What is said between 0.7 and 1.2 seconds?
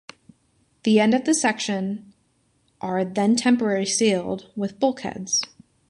The ends